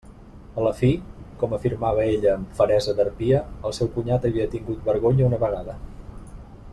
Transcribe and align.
A 0.59 0.61
la 0.67 0.69
fi, 0.77 0.87
com 1.41 1.51
afirmava 1.57 2.07
ella 2.15 2.31
amb 2.37 2.57
feresa 2.61 2.97
d'harpia, 3.01 3.43
el 3.71 3.77
seu 3.81 3.93
cunyat 3.99 4.27
havia 4.31 4.49
tingut 4.57 4.89
vergonya 4.93 5.29
una 5.31 5.41
vegada. 5.49 5.77